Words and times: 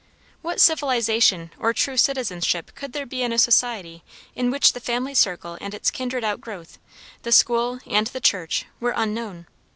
What 0.41 0.59
civilization 0.59 1.51
or 1.59 1.73
true 1.73 1.95
citizenship 1.95 2.71
could 2.73 2.91
there 2.91 3.05
be 3.05 3.21
in 3.21 3.31
a 3.31 3.37
society 3.37 4.01
in 4.33 4.49
which 4.49 4.73
the 4.73 4.79
family 4.79 5.13
circle 5.13 5.59
and 5.61 5.75
its 5.75 5.91
kindred 5.91 6.23
outgrowth 6.23 6.79
the 7.21 7.31
school 7.31 7.77
and 7.85 8.07
the 8.07 8.19
church 8.19 8.65
were 8.79 8.95
unknown! 8.95 9.45